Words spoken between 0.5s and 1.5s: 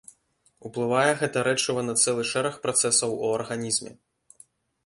Уплывае гэта